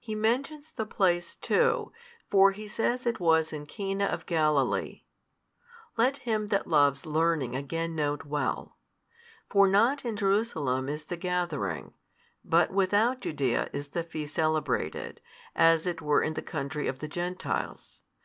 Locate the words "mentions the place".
0.16-1.36